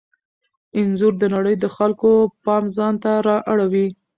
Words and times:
انځور 0.77 1.13
د 1.19 1.23
نړۍ 1.35 1.55
د 1.59 1.65
خلکو 1.75 2.11
پام 2.45 2.63
ځانته 2.77 3.11
را 3.27 3.37
اړوي. 3.51 3.87